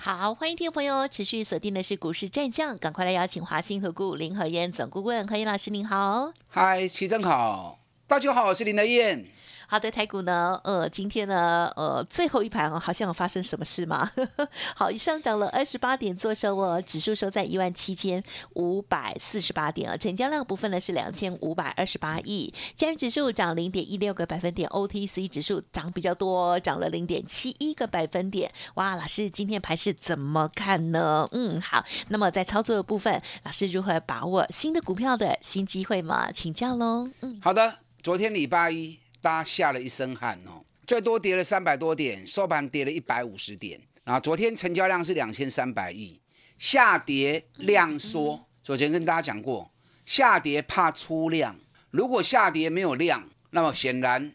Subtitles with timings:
[0.00, 6.32] 好，欢迎听众朋友持续锁定的是股市战将，赶快来邀请华兴和顾林和燕总顾问，何燕老师您好。
[6.46, 9.26] 嗨，齐正好，大家好，我是林和燕。
[9.70, 14.10] 好的，台股呢，呃，今天呢，呃，最后一盘哦好像有发生什么事吗？
[14.74, 28.50] 好，上涨了二十八点，做收哦，指数收在一万七千五百四十八点啊，成交量部分呢是两千五百二十八亿，加元指数涨零点一六个百分点，OTC 指数涨比较多，涨了零点七一个百分点。
[28.76, 31.28] 哇，老师今天盘是怎么看呢？
[31.32, 36.32] 嗯，好，那么在操作的部分，老师如何把握新的股票的新机会吗？
[36.32, 37.06] 请教喽。
[37.20, 38.98] 嗯，好的，昨天礼拜一。
[39.20, 43.80] 大家吓了一身汗哦，最多跌了三百多点，收盘跌了一百五十点。
[44.04, 46.18] 啊，昨天成交量是两千三百亿，
[46.56, 48.46] 下跌量缩。
[48.62, 49.70] 昨天跟大家讲过，
[50.06, 51.54] 下跌怕出量，
[51.90, 54.32] 如果下跌没有量，那么显然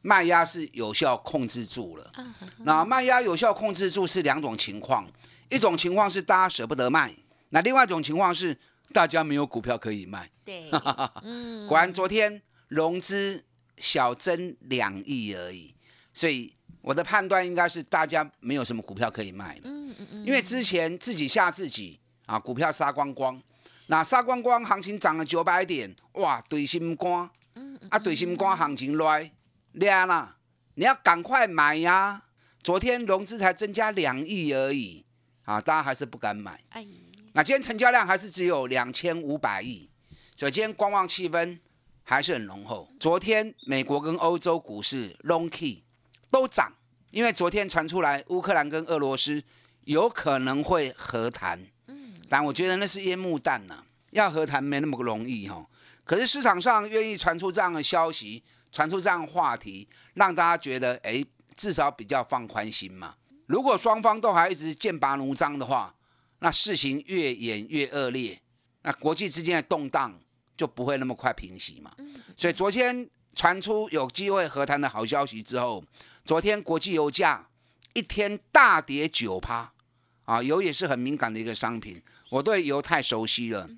[0.00, 2.10] 卖压是有效控制住了。
[2.58, 5.06] 那卖压有效控制住是两种情况，
[5.50, 7.14] 一种情况是大家舍不得卖，
[7.50, 8.56] 那另外一种情况是
[8.92, 10.30] 大家没有股票可以卖。
[10.46, 10.70] 对，
[11.24, 13.44] 嗯，果然昨天融资。
[13.80, 15.74] 小增两亿而已，
[16.12, 19.62] 所以我的判断应该是大家没有什么股票可以卖了。
[19.64, 20.26] 嗯嗯嗯。
[20.26, 23.42] 因为之前自己吓自己啊，股票杀光光，
[23.88, 27.28] 那杀光光，行情涨了九百点，哇，对心肝。
[27.54, 27.88] 嗯嗯。
[27.90, 29.32] 啊，对心肝，行情来，
[29.72, 30.36] 亮啦，
[30.74, 32.22] 你要赶快买呀！
[32.62, 35.04] 昨天融资才增加两亿而已，
[35.44, 36.60] 啊，大家还是不敢买。
[36.68, 36.86] 哎。
[37.32, 39.88] 那今天成交量还是只有两千五百亿，
[40.34, 41.58] 所以今天观望气氛。
[42.10, 42.90] 还是很浓厚。
[42.98, 45.84] 昨天美国跟欧洲股市 long key
[46.28, 46.72] 都涨，
[47.12, 49.40] 因为昨天传出来乌克兰跟俄罗斯
[49.84, 51.64] 有可能会和谈。
[51.86, 55.64] 嗯，但我觉得那是烟幕弹呐，要和谈没那么容易哈。
[56.02, 58.42] 可是市场上愿意传出这样的消息，
[58.72, 61.24] 传出这样话题，让大家觉得哎，
[61.54, 63.14] 至少比较放宽心嘛。
[63.46, 65.94] 如果双方都还一直剑拔弩张的话，
[66.40, 68.42] 那事情越演越恶劣，
[68.82, 70.19] 那国际之间的动荡。
[70.60, 71.90] 就不会那么快平息嘛，
[72.36, 75.82] 所以昨天传出有机会和谈的好消息之后，
[76.22, 77.48] 昨天国际油价
[77.94, 79.72] 一天大跌九趴，
[80.26, 83.70] 啊，油也是很敏感的一个商品，我对油太熟悉了，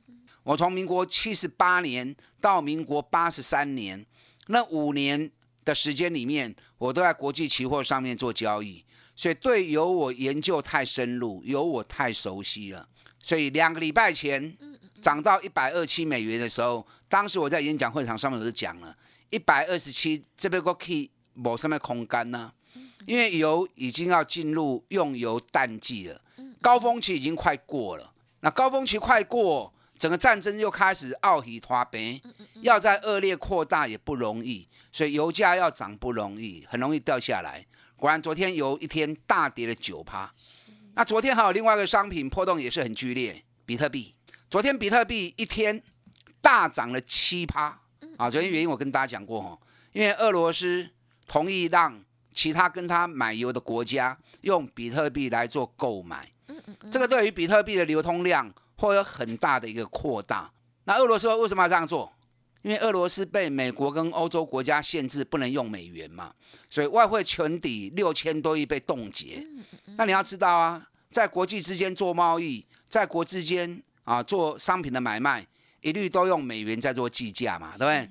[0.42, 4.04] 我从民国七十八年到民国八十三年
[4.48, 5.30] 那五年
[5.64, 12.88] 的时间里面，我都在国际期货上面做交易，所以对油我研究太深入，油我太熟悉了，
[13.20, 14.58] 所以两个礼拜前。
[15.02, 18.96] 涨到一百二七美元的时候，当时我在演讲会场上面我就讲了，
[19.30, 22.52] 一百二十七这边个 key 某上面空干呢，
[23.06, 26.22] 因为油已经要进入用油淡季了，
[26.60, 28.12] 高峰期已经快过了。
[28.40, 32.20] 那高峰期快过，整个战争又开始奥喜拖边，
[32.60, 37.66] 要在恶劣扩大也不容易，所以油价要涨不容易，很容易掉下来。
[37.96, 40.32] 果然昨天油一天大跌了九趴。
[40.94, 44.14] 那昨天还有另外一个商品波动也是很剧烈，比特币。
[44.52, 45.82] 昨天比特币一天
[46.42, 47.80] 大涨了七趴
[48.18, 48.28] 啊！
[48.28, 49.58] 昨天原因我跟大家讲过哦，
[49.94, 50.86] 因为俄罗斯
[51.26, 51.98] 同意让
[52.30, 56.30] 其他跟他买油的国家用比特币来做购买，
[56.90, 60.52] 这个对于比特币的流通量会有很大的一个扩大。
[60.84, 62.12] 那俄罗斯为什么要这样做？
[62.60, 66.34] 因为俄罗斯被美国跟欧洲国家限制不能用美元嘛，
[66.68, 69.46] 所以外汇存底六千多亿被冻结。
[69.96, 73.82] 那你要知道啊，在国际之间做贸易，在国之间。
[74.04, 75.46] 啊，做商品的买卖
[75.80, 78.10] 一律都用美元在做计价嘛，对不对？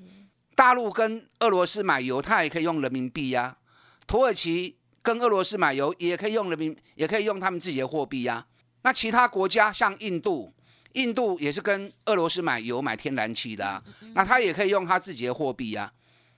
[0.56, 3.57] 大陆跟俄罗斯买油，它也可以用人民币呀。
[4.06, 8.46] 土耳其跟俄罗斯买油也可以用人民，也可以用他们自己的货币呀。
[8.84, 10.53] 那其他国家像印度，
[10.94, 15.93] 印度也是跟俄罗斯买油、买天然气的，那他也可以用他自己的货币呀。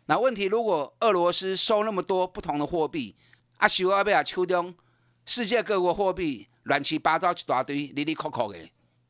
[0.05, 3.15] 那问题如果俄罗斯收那么多不同的货币，
[3.57, 4.75] 啊，收阿贝亚秋冬，
[5.25, 8.59] 世界各国货币乱七八糟一大堆，里里扣扣的。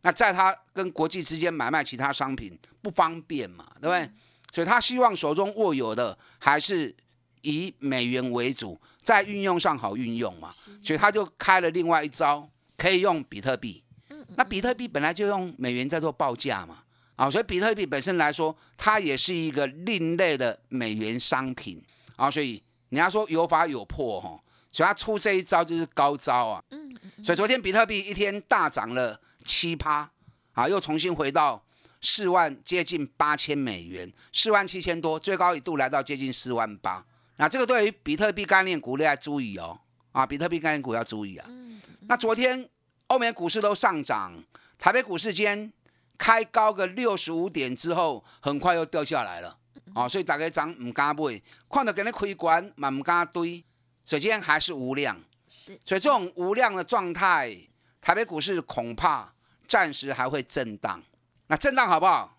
[0.06, 4.12] 那在他跟国际之间买卖其他商品不方便嘛，对不对？
[4.52, 6.94] 所以他希望手中握有的还是
[7.42, 10.52] 以美元为主，在运用上好运用嘛。
[10.52, 12.48] 所以他就开了另外一招，
[12.78, 13.82] 可以用比特币。
[14.36, 16.84] 那比特币本来就用美元在做报价嘛，
[17.16, 21.82] 啊，所以比特币本身来说，它也是一个另类的美元商品
[22.18, 22.30] 啊。
[22.30, 24.38] 所以人家说有法有破哈，
[24.70, 26.62] 所以他出这一招就是高招啊。
[27.24, 29.18] 所以昨天比特币一天大涨了。
[29.44, 30.10] 七趴，
[30.54, 31.64] 啊，又重新回到
[32.02, 37.06] 四万接近八千美元，四万七千多，最高一度来到接近四万八。
[37.38, 39.80] 那这个对于比特币概念股要注意哦，
[40.12, 41.50] 啊，比特币概念股要注意啊。
[42.08, 42.70] 那昨天
[43.08, 44.44] 欧美股市都上涨，
[44.78, 45.72] 台北股市间
[46.18, 49.58] 开高个六十五点之后，很快又掉下来了，
[49.96, 53.64] 啊，所以大家涨唔敢买，看到给你开关嘛唔敢堆，
[54.06, 57.58] 首先还是无量，是，所以这种无量的状态，
[58.00, 59.33] 台北股市恐怕
[59.74, 61.02] 暂时还会震荡。
[61.48, 62.38] 那震荡好不好？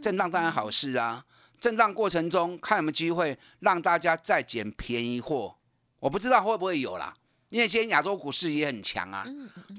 [0.00, 1.24] 震荡当然好事啊。
[1.58, 5.56] 震荡过程中看有没有机会让大家再捡便宜货，
[5.98, 7.12] 我不知道会不会有啦。
[7.48, 9.26] 因为今天亚洲股市也很强啊。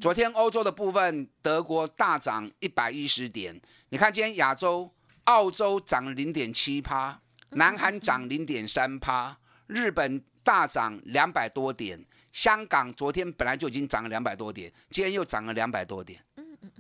[0.02, 3.58] 昨天欧洲的部分，德国大涨一百一十点。
[3.88, 4.92] 你看今天亚洲，
[5.24, 7.22] 澳洲涨零点七趴，
[7.52, 9.38] 南韩涨零点三趴，
[9.68, 16.22] 日本大涨两百多点，香港昨天本来就已经涨了两百多点，今天又涨了两百多点。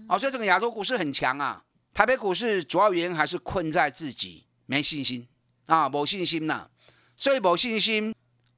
[0.07, 1.63] 哦，所以整个亚洲股市很强啊。
[1.94, 4.45] 台北股市主要原因还是困在自己。
[4.69, 5.25] 没信心
[5.65, 6.67] 啊，没信心呐，
[7.15, 8.13] 所以没信心，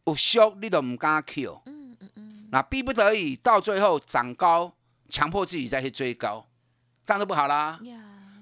[0.05, 1.61] 有缩你都唔敢 Q。
[1.67, 2.47] 嗯嗯嗯。
[2.51, 4.73] 那逼不得已，到最后涨高，
[5.07, 6.47] 强迫自己再去追高，
[7.05, 7.79] 这样就不好啦。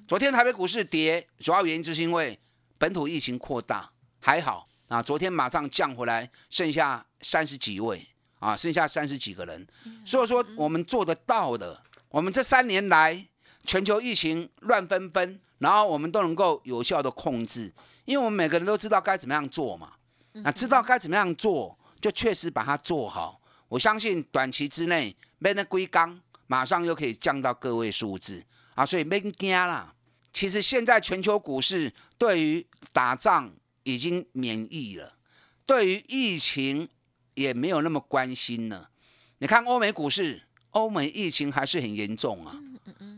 [0.08, 2.40] 昨天台北股市跌，主要原因就是因为
[2.78, 3.92] 本土疫情扩大，
[4.22, 8.08] 还好啊，昨天马上降回来，剩下三十几位
[8.40, 9.68] 啊，剩下三十几个人。
[10.06, 13.28] 所以说，我们做得到的，我们这三年来。
[13.66, 17.74] 全球疫情乱纷纷，然后我们都能够有效的控制，
[18.06, 19.92] 因为我们每个人都知道该怎么样做嘛。
[20.32, 23.42] 那知道该怎么样做，就确实把它做好。
[23.68, 28.42] 我相信短期之内，没那龟缸，马上又可以降到个位数字
[28.76, 29.94] 啊，所以没惊啦。
[30.32, 35.18] 其实现在全球股市对于打仗已经免疫了，
[35.66, 36.88] 对于疫情
[37.34, 38.92] 也没有那么关心了。
[39.40, 42.56] 你看欧美股市，欧美疫情还是很严重啊。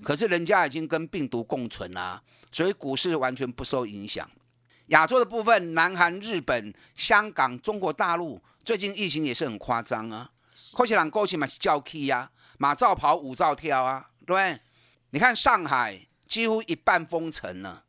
[0.03, 4.29] 可是人家已经跟病毒共存啦，所以股市完全不受影响。
[4.87, 10.31] 亚洲的部分，南韩、日本、香港、中国大陆最近疫情也是很夸张啊。
[10.73, 14.59] 科起朗、过去嘛是叫 K 呀，马照跑，舞照跳啊，对不对？
[15.11, 17.85] 你看上海几乎一半封城了，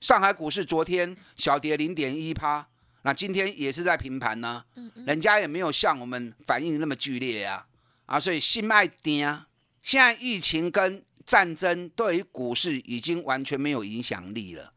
[0.00, 2.66] 上海股市昨天小跌零点一趴，
[3.02, 4.64] 那今天也是在平盘呢。
[5.06, 7.66] 人家也没有像我们反应那么剧烈啊，
[8.10, 9.46] 啊，所以心爱跌啊。
[9.80, 14.72] 现在疫情跟战争对于股市已经完全没有影响力了，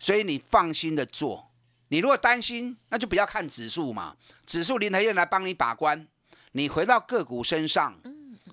[0.00, 1.52] 所以你放心的做。
[1.88, 6.08] 你如果担心，那就不要看指数嘛，指数林台燕来帮你把关。
[6.52, 8.02] 你回到个股身上，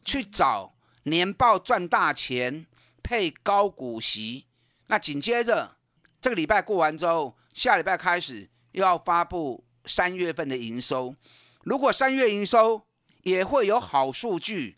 [0.06, 2.68] 去找年报赚大钱、
[3.02, 4.46] 配高股息。
[4.86, 5.78] 那紧接着
[6.22, 11.16] 这个礼拜过完之后，下礼拜开始又要发布三月份的营收。
[11.64, 12.86] 如果三月营收
[13.24, 14.78] 也会有好数据。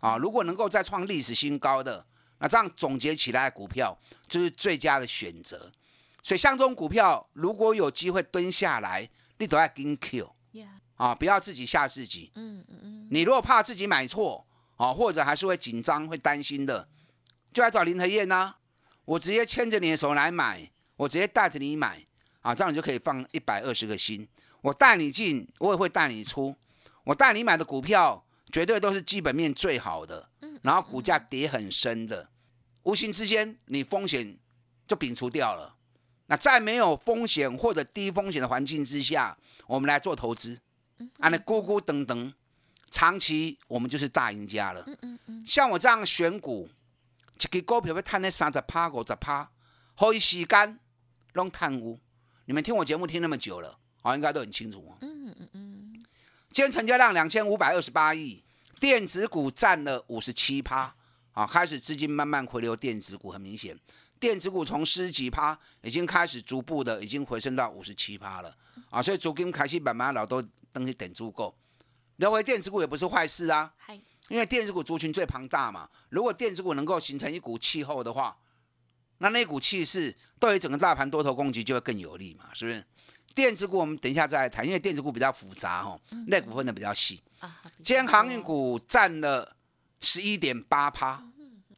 [0.00, 2.04] 啊，如果能够再创历史新高的，
[2.38, 3.98] 那这样总结起来，股票
[4.28, 5.72] 就是最佳的选择。
[6.22, 10.30] 所以像这种股票，如果有机会蹲下来，你都要跟 Q，
[10.96, 12.30] 啊，不要自己吓自己。
[12.34, 13.08] 嗯嗯嗯。
[13.10, 14.46] 你如果怕自己买错，
[14.76, 16.88] 啊，或者还是会紧张、会担心的，
[17.52, 18.56] 就来找林和燕呐。
[19.06, 22.04] 我直接牵着你的手来买，我直接带着你买，
[22.42, 24.28] 啊，这样你就可以放一百二十个心。
[24.60, 26.54] 我带你进，我也会带你出。
[27.06, 28.22] 我带你买的股票。
[28.52, 30.30] 绝对都是基本面最好的，
[30.62, 32.30] 然后股价跌很深的，
[32.84, 34.38] 无形之间你风险
[34.86, 35.74] 就摒除掉了。
[36.26, 40.60] 那在没有风险或者低风险的环境之下，我们来做投资，
[41.18, 42.32] 啊，那咕咕等等，
[42.88, 44.86] 长期我们就是大赢家了。
[45.44, 46.70] 像我这样选股，
[47.40, 49.50] 一个股票要探那三十趴、五十趴，
[49.98, 50.78] 可以时间
[51.32, 51.98] 拢探污。
[52.44, 54.96] 你们听我节目听那么久了，啊，应该都很清楚。
[56.56, 58.42] 今天成交量两千五百二十八亿，
[58.80, 60.96] 电子股占了五十七趴，
[61.32, 63.78] 啊，开始资金慢慢回流，电子股很明显，
[64.18, 68.56] 电子股从十几趴已经开始逐步的已经回升到五十七趴了，
[68.88, 71.54] 啊，所以资金开始慢慢老都登去等足够，
[72.16, 73.74] 聊回电子股也不是坏事啊，
[74.30, 78.34] 因为电子股族群最庞大嘛，如果电子股能够形成一股气候的话，
[79.18, 82.82] 那那股气势对于整个大盘多头攻击就会更有利嘛，是不是？
[83.36, 87.22] 电子股我们等一下再来谈，因为电子股比较复杂哦，那股分的比较细。
[87.82, 89.54] 今天航运股占了
[90.00, 91.22] 十一点八趴，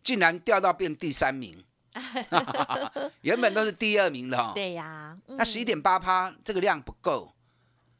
[0.04, 1.64] 竟然掉到变第三名，
[3.22, 4.52] 原本都是第二名的哈。
[4.54, 7.34] 对呀，那十一点八趴这个量不够，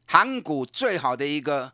[0.05, 1.73] 航运股最好的一个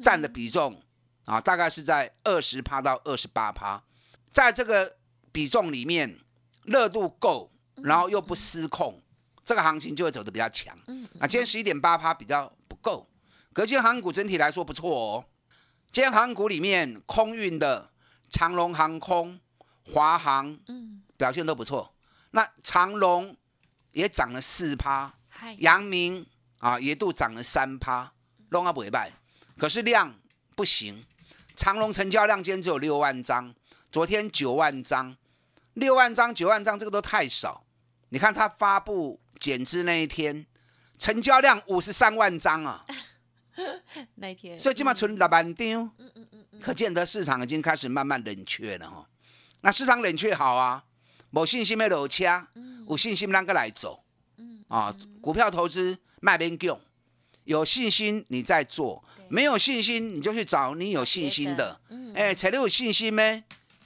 [0.00, 0.80] 占的比重
[1.24, 3.82] 啊，大概是在二十趴到二十八趴，
[4.30, 4.98] 在这个
[5.32, 6.20] 比重里面
[6.62, 7.50] 热度够，
[7.82, 9.02] 然后又不失控。
[9.44, 10.76] 这个行情就会走得比较强。
[10.86, 13.06] 嗯，啊，今天十一点八趴比较不够，
[13.52, 15.24] 可今天航股整体来说不错哦。
[15.92, 17.90] 今天航股里面空运的
[18.30, 19.38] 长龙航空、
[19.84, 21.94] 华航，嗯，表现都不错。
[22.30, 23.36] 那长龙
[23.92, 26.26] 也涨了四趴，嗨阳明
[26.58, 28.12] 啊一度涨了三趴，
[28.48, 29.12] 拢啊不败，
[29.58, 30.14] 可是量
[30.56, 31.04] 不行。
[31.54, 33.54] 长龙成交量今天只有六万张，
[33.92, 35.16] 昨天九万张，
[35.74, 37.63] 六万张九万张这个都太少。
[38.14, 40.46] 你看它发布减资那一天，
[41.00, 42.86] 成交量五十三万张啊，
[44.14, 45.90] 那一天，所以基本上存六万张，
[46.60, 49.08] 可见得市场已经开始慢慢冷却了哈。
[49.62, 50.84] 那市场冷却好啊，
[51.30, 52.46] 没信心的落车，
[52.88, 54.04] 有信心啷个来走？
[54.68, 56.80] 啊，股票投资卖边用，
[57.42, 61.80] 有信心你再做，没有信心你就去找你有信心的。
[62.14, 63.42] 哎，找你有信心咩？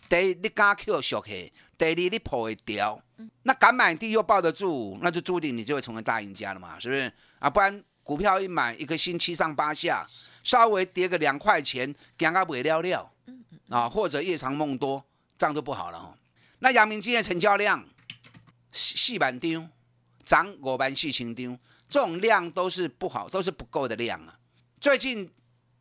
[0.07, 3.03] 第一，你敢去熟去；第二，你抱会掉。
[3.43, 7.13] 那敢买低又抱得住，那就注定你就会成为大赢家了嘛，是不是？
[7.39, 10.07] 啊，不然股票一买一个星期上八下，
[10.45, 13.11] 稍微跌个两块钱，惊到尾了了，
[13.69, 15.05] 啊，或者夜长梦多，
[15.37, 16.15] 这样就不好了哦。
[16.61, 17.85] 那阳明今天成交量
[18.73, 19.71] 四四万张，
[20.25, 21.59] 涨五万四千张，
[21.89, 24.39] 这种量都是不好，都是不够的量啊。
[24.81, 25.31] 最近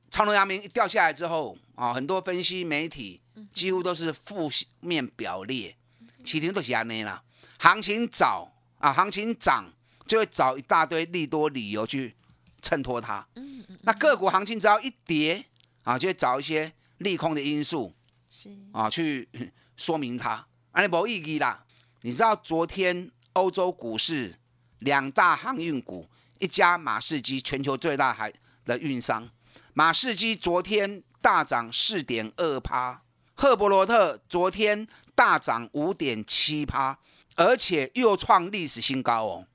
[0.09, 5.75] 长隆、阳明一掉下来之后啊，很多分析媒体几乎都是负面表列，
[6.23, 7.23] 起停都是安内啦。
[7.57, 9.73] 行情早啊，行情涨
[10.05, 12.15] 就会找一大堆利多理由去
[12.61, 13.27] 衬托它。
[13.35, 15.45] 嗯嗯那个股行情只要一跌
[15.83, 17.93] 啊，就会找一些利空的因素
[18.29, 19.27] 是啊去
[19.75, 21.65] 说明它，安尼无意义啦。
[22.01, 24.39] 你知道昨天欧洲股市
[24.79, 26.07] 两大航运股，
[26.39, 28.33] 一家马士基，全球最大海
[28.65, 29.29] 的运商，
[29.73, 33.01] 马士基昨天大涨四点二趴，
[33.35, 36.99] 赫伯罗特昨天大涨五点七趴，
[37.37, 39.45] 而且又创历史新高哦。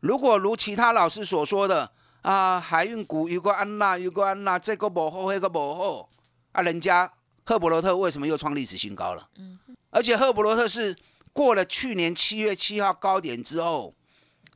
[0.00, 1.90] 如果如其他老师所说的
[2.22, 6.08] 啊，海运股如果安那，如果安娜，这个不好，那个不好
[6.52, 7.12] 啊，人家
[7.44, 9.28] 赫伯罗特为什么又创历史新高了？
[9.90, 10.96] 而且赫伯罗特是
[11.32, 13.94] 过了去年七月七号高点之后，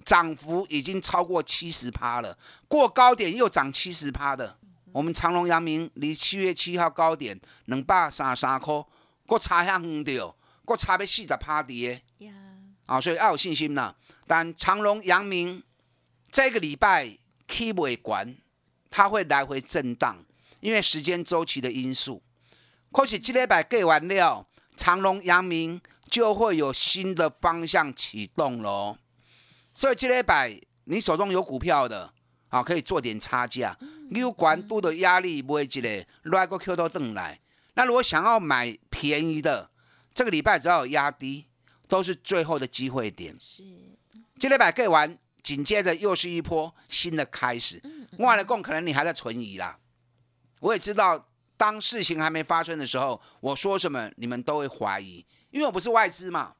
[0.05, 2.37] 涨幅已经超过七十趴了，
[2.69, 4.57] 过高点又涨七十趴的。
[4.93, 8.85] 我们长隆、阳明离七月七号高点两百三十三块，
[9.27, 10.37] 搁差遐远着，
[10.67, 12.03] 搁差要四十趴跌，
[12.87, 13.95] 啊，所以要有信心啦。
[14.27, 15.63] 但长隆、阳明
[16.31, 18.37] 这个礼拜 K 尾管，
[18.91, 20.25] 它会来回震荡，
[20.61, 22.23] 因为时间周期的因素。
[22.91, 24.47] 可是这礼拜过完了，
[24.77, 28.99] 长隆、阳明就会有新的方向启动喽。
[29.75, 32.13] 所以这礼拜你手中有股票的，
[32.49, 33.79] 啊，可以做点差价。
[34.11, 37.41] 你有管度的压力买一个，来个 Q 都等来。
[37.75, 39.71] 那如果想要买便宜的，
[40.13, 41.47] 这个礼拜只要压低，
[41.93, 43.37] 都是最后的机会点。
[43.39, 43.63] 是
[44.41, 47.83] 这礼拜过完，紧接着又是一波新的开始。
[48.19, 49.79] 我来供，可能你还在存疑啦。
[50.61, 56.55] 我也知道，当事情还没发生的时候，我说什么你们都会怀疑，因为我不是外资嘛。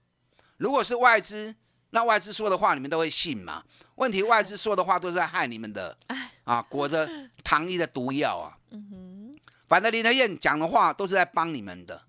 [0.59, 1.57] 如果是外资，
[1.89, 3.65] 那外资说的话你们都会信嘛？
[3.95, 5.97] 问题外资说的话都是在害你们的
[6.45, 7.09] 啊，裹着
[7.43, 8.59] 糖衣的毒药啊。
[8.71, 9.35] 嗯哼
[9.67, 12.03] 反正林德燕讲的话都是在帮你们的。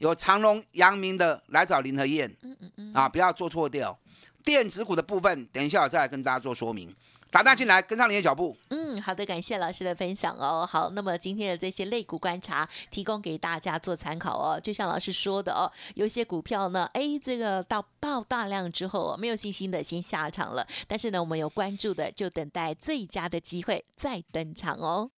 [0.00, 3.98] 有长隆、阳明的来找林和燕，嗯嗯嗯啊，不要做错掉。
[4.42, 6.94] 电子股的部分，等一下我再来跟大家做说明。
[7.30, 8.56] 打单进来，跟上你的脚步。
[8.70, 10.66] 嗯，好的，感谢老师的分享哦。
[10.68, 14.58] 好，那么今天的这些类股观察提供给大家做参考哦。
[14.58, 20.66] 就像老师说的哦，有一些股票呢，哎，这个到爆大量之后哦，没有信心的先下场了。
[20.88, 25.10] 但是呢，我们有关注的，就等待最佳的机会再登场哦。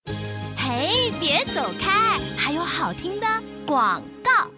[0.59, 3.27] 嘿，别走开，还有好听的
[3.65, 4.51] 广告。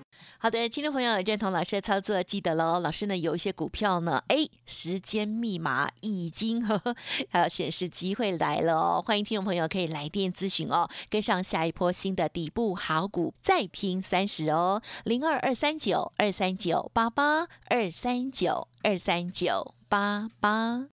[0.44, 2.78] 好的，听众朋友认同老师的操作，记得喽。
[2.78, 6.94] 老师呢有一些股票呢，哎，时间密码已经呵呵，
[7.32, 9.02] 还有显示机会来了哦。
[9.02, 20.93] 欢迎听众朋友可以来电咨询哦，跟上下一波新的底部好股，再拼三十哦，零二二三九二三九八八二三九二三九八八。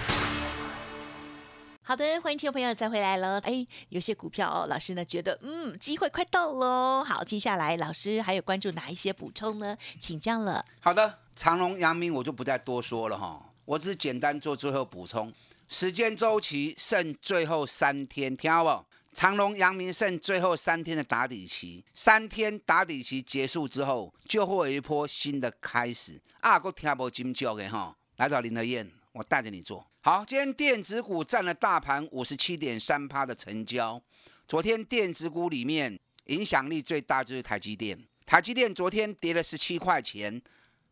[1.91, 3.37] 好的，欢迎听众朋友再回来了。
[3.39, 7.03] 哎，有些股票哦，老师呢觉得嗯机会快到喽。
[7.03, 9.75] 好，接下来老师还有关注哪一些补充呢？
[9.99, 10.63] 请教了。
[10.79, 15.33] 好的，长隆、阳明我就不再多说了哈，我只是简单做最后补充。
[15.67, 18.85] 时间周期剩最后三天，听好不？
[19.13, 26.21] 长隆、阳明剩最后三天的打底期，三天打底期结束之后，就会有一波新的开始。
[26.39, 30.25] 啊，我听不金叫的哈，来找林德燕，我带着你做好。
[30.25, 34.01] 今天电子股占了大盘五十七点三趴的成交。
[34.47, 40.41] 昨天电子股里面影响力最大就是台积电，台积电昨天跌了十七块钱，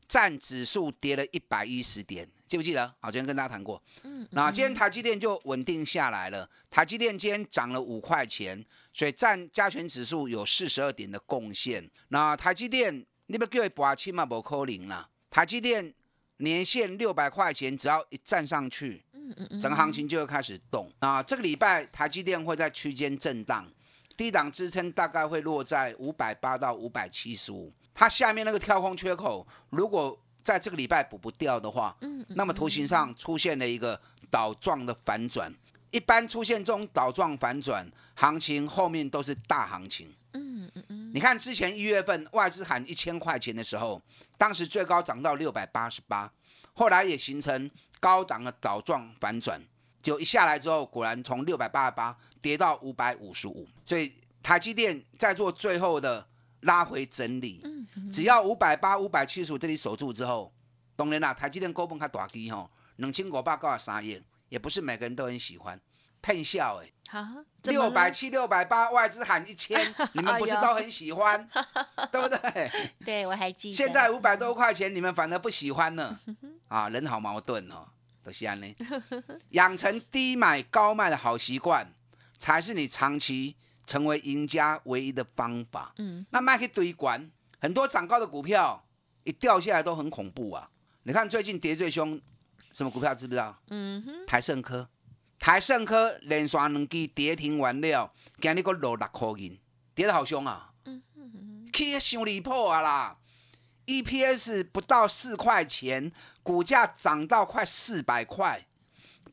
[0.07, 2.29] 占指数跌了一百一十点。
[2.47, 2.87] 记不记得？
[2.99, 3.81] 好，昨天跟大家谈过。
[4.03, 6.47] 嗯，那今天台积电就稳定下来了。
[6.69, 8.63] 台积电今天涨了五块钱，
[8.93, 11.89] 所以占加权指数有四十二点的贡献。
[12.09, 14.23] 那台积电，你不叫伊拔起嘛？
[14.23, 15.09] 不可能啦。
[15.29, 15.93] 台积电
[16.39, 20.91] 年限六百块钱，只要一站上去，嗯嗯嗯，整个行情就会开始动。
[20.99, 23.65] 啊，这个礼拜台积电会在区间震荡，
[24.17, 27.71] 低档支撑大概会落在五百八到五百七十五。
[27.93, 35.53] 它下面那个跳空缺口，如果在这个礼拜补不掉的话，嗯，那么图形上出现了一个倒状的反转。
[35.91, 40.13] 一般出现这种倒状反转，行情后面都是大行情。
[40.33, 41.11] 嗯嗯嗯。
[41.13, 44.01] 你看之前一月份外资喊一千块钱的时候，
[44.37, 46.31] 当时最高涨到六百八十八，
[46.73, 47.69] 后来也形成
[47.99, 49.61] 高涨的倒状反转，
[50.01, 53.67] 就一下来之后，果然从六百八十八跌到五百五十五。
[53.83, 56.27] 所以台积电在做最后的
[56.61, 57.61] 拉回整理。
[58.11, 60.53] 只要五百八、五百七十五这里守住之后，
[60.95, 65.79] 当然啦，台积电高分它大机吼，两千五百九十三亿，也不是每个人都很喜欢，
[66.21, 66.91] 骗笑哎。
[67.09, 67.25] 好，
[67.63, 69.79] 六百七、六百八，外资喊一千，
[70.13, 71.49] 你们不是都很喜欢，
[72.11, 72.71] 对不对？
[73.03, 73.75] 对，我还记得。
[73.75, 76.19] 现在五百多块钱，你们反而不喜欢呢？
[76.67, 77.87] 啊，人好矛盾哦，
[78.21, 78.75] 都是安呢。
[79.49, 81.91] 养成低买高卖的好习惯，
[82.37, 83.55] 才是你长期
[83.87, 85.91] 成为赢家唯一的方法。
[85.97, 87.31] 嗯，那卖去堆管。
[87.61, 88.85] 很多涨高的股票
[89.23, 90.69] 一掉下来都很恐怖啊！
[91.03, 92.21] 你看最近跌最凶，
[92.71, 93.59] 什么股票知不知道？
[93.69, 94.87] 嗯哼，台盛科，
[95.49, 99.57] 台盛科连续两支跌停完了，今日个落六块银，
[99.95, 100.71] 跌得好凶啊！
[100.85, 103.17] 嗯嗯嗯，去伤离谱啊啦
[103.87, 106.11] ！EPS 不到四块钱，
[106.43, 108.67] 股价涨到快四百块，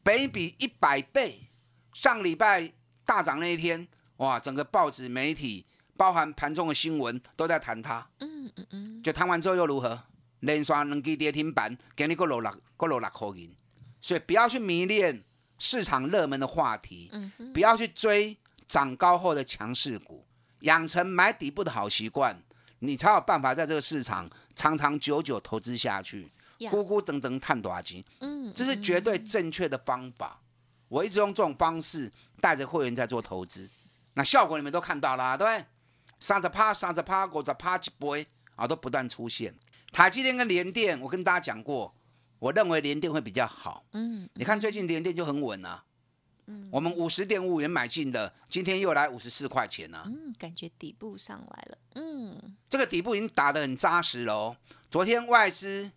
[0.03, 1.51] 北比一百倍。
[1.93, 2.73] 上礼拜
[3.05, 5.67] 大涨那一天，哇，整个报纸媒体。
[5.99, 10.05] 包含盘中的新闻都在谈它，嗯嗯嗯，就谈完之后又如何？
[10.41, 13.55] 连刷两支跌停板，给你个落六个落六块银。
[14.01, 15.23] 所以不要去迷恋
[15.59, 17.11] 市场热门的话题，
[17.53, 20.27] 不要去追涨高后的强势股，
[20.61, 22.43] 养成买底部的好习惯，
[22.81, 26.31] 你才有办法在这个市场长长久久投资下去。
[26.59, 28.03] 咕咕等等探多少钱？
[28.21, 30.41] 嗯，这是绝对正确的方法。
[30.89, 33.69] 我一直用这种方式带着会员在做投资，
[34.15, 35.67] 那效果你们都看到了，对不对。
[36.19, 39.55] 三十趴、三十趴、五十趴一杯啊，都不断出现。
[39.93, 41.95] 台积电跟联电，我跟大家讲过，
[42.39, 43.85] 我认为联电会比较好。
[43.93, 45.85] 嗯，你看最近联电就很稳啊。
[46.47, 50.05] 嗯，我们五十点五元买进的，今天又来五十四块钱啊。
[50.07, 51.79] 嗯，感觉底部上来了。
[51.95, 54.57] 嗯，这个底部已经打得很扎实了哦。
[54.91, 55.91] 昨天外资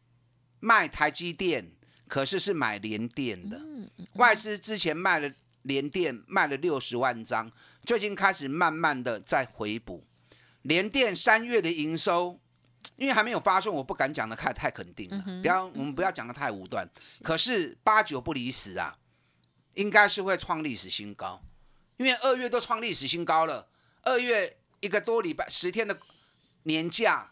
[0.60, 1.72] 卖台积电，
[2.08, 3.58] 可是是买联电的。
[3.58, 7.52] 嗯外资之前卖了联电，卖了六十万张，
[7.84, 10.04] 最近开始慢慢的在回补。
[10.64, 12.40] 联电三月的营收，
[13.00, 15.24] 因为还没有发送，我不敢讲的太太肯定了。
[15.42, 16.88] 不要，我们不要讲的太武断。
[17.24, 18.98] 可是八九不离十啊，
[19.76, 21.42] 应该是会创历史新高。
[21.96, 23.70] 因为二月都创历史新高了，
[24.04, 25.98] 二月一个多礼拜十天的
[26.64, 27.32] 年假，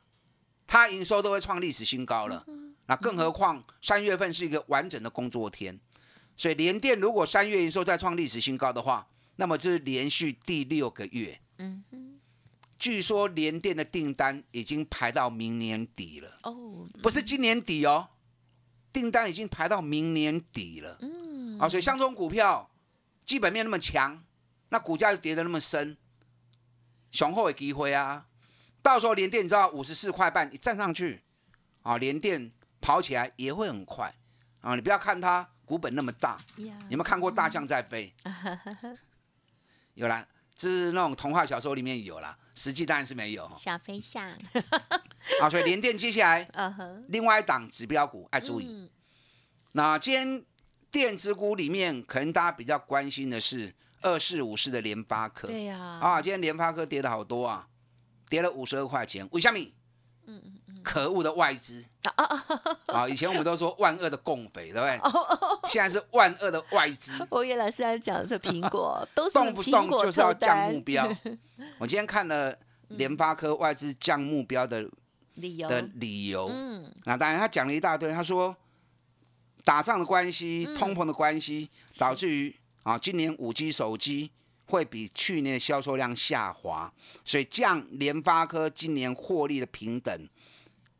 [0.65, 2.45] 它营收都会创历史新高了。
[2.85, 5.77] 那更何况三月份是一个完整的工作天，
[6.37, 11.41] 所以联电如果三月营收再创历史新高的话，那么这是连续第六个月。
[11.57, 12.16] 嗯哼。
[12.79, 18.09] 据说联电的订单已经排到明年底了哦，不是今年底哦，
[18.93, 20.97] 订单已经排到明年底了。
[21.01, 22.69] 嗯，啊，所以像这种股票，
[23.25, 24.23] 基本面那么强，
[24.69, 25.97] 那股价又跌得那么深，
[27.11, 28.27] 雄厚的机会啊，
[28.83, 31.23] 到时候联电你知道五十四块半一站上去，
[31.81, 34.13] 啊，联电跑起来也会很快
[34.61, 38.13] 啊，你不要看它股本那么大，有没有看过大象在飞？
[39.95, 40.27] 有啦。
[40.57, 43.49] 是那种童话小说里面有啦，实际当然是没有。
[43.55, 44.31] 小飞象。
[45.39, 46.49] 好，所以联电接下来，
[47.09, 48.89] 另外一档指标股爱注意。
[49.73, 50.43] 那今天
[50.89, 55.47] 电子股里面，可能大家比较关心的是二四五四的联发科。
[55.47, 55.77] 对呀。
[55.77, 57.67] 啊，今天联发科跌了好多啊，
[58.27, 59.27] 跌了五十二块钱。
[59.31, 59.51] 为什
[60.25, 60.66] 嗯嗯。
[60.83, 61.85] 可恶的外资。
[62.85, 63.07] 啊！
[63.07, 64.99] 以前我们都说万恶的共匪，对不对？
[65.67, 71.05] 现在是万恶的外资，我叶老师在讲的是苹果， 都是动不动就是要降目标。
[71.77, 72.57] 我今天看了
[72.89, 74.89] 联发科外资降目标的
[75.35, 78.55] 理由，的理由，嗯，那当然他讲了一大堆，他说
[79.65, 80.75] 打仗的关系、嗯。
[80.75, 84.31] 通膨的关系，导致于啊今年五 G 手机
[84.67, 86.91] 会比去年的销售量下滑，
[87.25, 90.29] 所以降联发科今年获利的平等，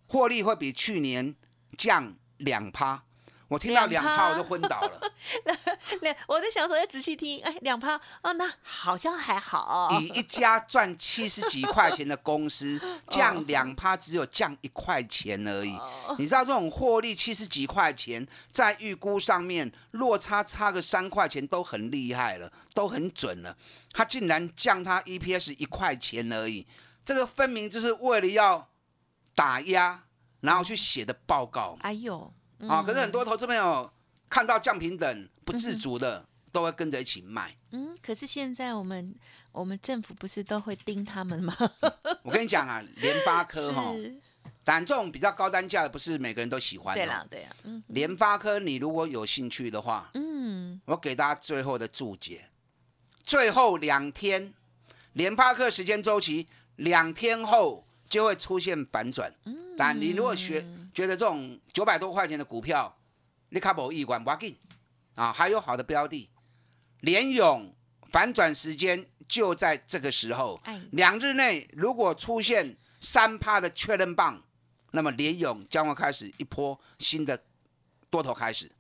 [0.08, 1.36] 获利会比去年
[1.78, 3.04] 降两趴。
[3.50, 5.02] 我听到两趴我就昏倒了。
[6.02, 12.78] 两，我在想说要仔细听，哎，两趴哦，那好像还好，以一家赚七十几块钱的公司，
[13.10, 15.80] 降两趴只有降一块钱而已。
[16.18, 23.56] 你知道这种获利七十几块钱，在预估上面落差差个三块钱都很厉害了，都很准了。
[23.94, 26.68] 他竟然降他 EPS 一块钱而已，
[27.06, 28.68] 这个分明就是为了要
[29.38, 30.04] 打压，
[30.42, 32.34] 然后去写的报告哎呦，
[32.68, 32.82] 啊。
[32.82, 33.92] 可是很多投资朋友
[34.28, 37.56] 看到降平等不自足的，都会跟着一起卖。
[37.70, 39.14] 嗯，可是现在我们
[39.52, 41.56] 我们政府不是都会盯他们吗？
[42.24, 43.94] 我跟你讲啊， 联发科哈。
[43.94, 44.20] 是，
[44.64, 47.04] 但这种比较高单价的，不是每个人都喜欢的。
[47.04, 52.50] 对啦，对啦，嗯联发科，你如果有兴趣的话，嗯，我给大家最后的注解：
[53.24, 54.54] 最后两天，
[55.14, 59.34] 联发科时间周期两天后就会出现反转。
[59.78, 62.98] 但你如果学觉得这种九百多块钱的股票，
[63.50, 64.58] 你卡无意管不要紧。
[65.16, 66.30] 啊，还有好的标的，
[67.02, 67.74] 联勇
[68.12, 70.60] 反转时间就在这个时候。
[70.64, 74.44] 哎，两日内如果出现三趴的确认棒，
[74.92, 77.44] 那么联勇将会开始一波新的
[78.10, 78.72] 多头开始。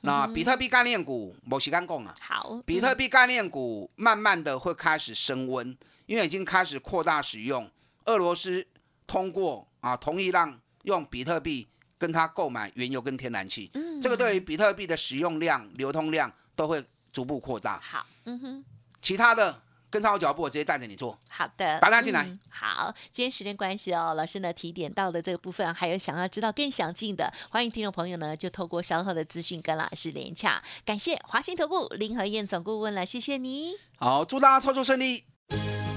[0.00, 7.70] 那比特币概念股，某时间讲啊，好，比特币概念股慢慢的会开始升温，因为已经开始扩大使用。
[8.06, 8.66] 俄罗斯
[9.06, 17.80] 通过啊，同意让用比特币跟他购买原油跟天然气，嗯这个对于比特币的使用量、流通量都会逐步扩大。
[17.80, 18.64] 好，嗯哼。
[19.00, 21.18] 其他的跟上我脚步，我直接带着你做。
[21.28, 30.62] 好的，大家进来嗯好，今天时间关系哦，老师呢提点到的这个部分，还有想要知道更详尽的，欢迎听众朋友呢就透过稍后的资讯跟老师连洽。
[30.84, 33.74] 感谢华信投顾林和燕总顾问了，谢谢你。
[33.98, 35.24] 好，祝大家操作顺利。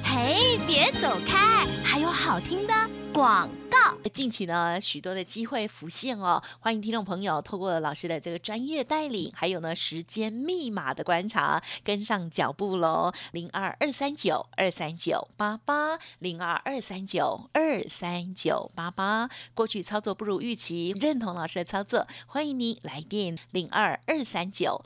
[0.04, 2.74] 嘿，别走开，还有好听的
[3.18, 3.98] 广告。
[4.14, 13.12] 近期呢，许多的机会浮现哦，欢迎听众朋友透过老师的这个专业带领，还有呢时间密码的观察，跟上脚步喽。
[13.32, 19.28] 零二二三九二三九八八，零二二三九二三九八八。
[19.56, 24.86] 过去操作不如预期，认同老师的操作，欢迎您来电零二二三九